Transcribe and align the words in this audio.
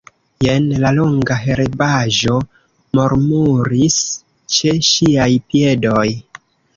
Jen 0.43 0.63
la 0.83 0.91
longa 0.99 1.35
herbaĵo 1.41 2.37
murmuris 2.99 3.99
ĉe 4.57 4.73
ŝiaj 4.89 5.29
piedoj. 5.53 6.07